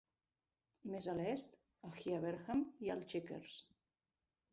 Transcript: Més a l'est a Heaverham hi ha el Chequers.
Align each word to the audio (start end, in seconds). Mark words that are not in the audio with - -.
Més 0.93 1.07
a 1.11 1.13
l'est 1.19 1.53
a 1.87 1.91
Heaverham 1.97 2.63
hi 2.79 2.91
ha 2.91 2.97
el 3.01 3.05
Chequers. 3.13 3.59